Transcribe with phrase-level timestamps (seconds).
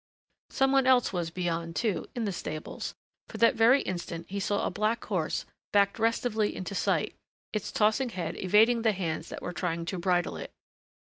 [0.49, 2.95] Some one else was beyond, too, in the stables,
[3.27, 7.13] for that very instant he saw a black horse backed restively into sight,
[7.53, 10.49] its tossing head evading the hands that were trying to bridle it.